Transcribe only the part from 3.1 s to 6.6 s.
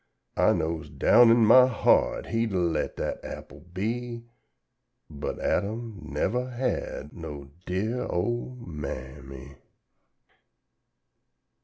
apple be, But Adam nevuh